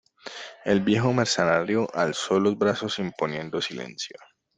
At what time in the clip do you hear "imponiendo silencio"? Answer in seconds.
2.97-4.17